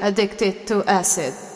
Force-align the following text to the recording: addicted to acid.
addicted 0.00 0.66
to 0.68 0.84
acid. 0.84 1.47